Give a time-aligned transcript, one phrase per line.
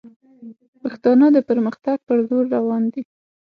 [0.81, 3.01] پښتانه د پرمختګ پر لور روان دي